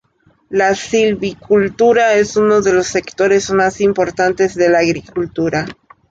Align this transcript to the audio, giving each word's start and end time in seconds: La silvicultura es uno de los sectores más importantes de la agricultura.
La 0.49 0.73
silvicultura 0.73 2.15
es 2.15 2.35
uno 2.35 2.59
de 2.61 2.73
los 2.73 2.87
sectores 2.87 3.51
más 3.51 3.79
importantes 3.81 4.55
de 4.55 4.67
la 4.67 4.79
agricultura. 4.79 5.67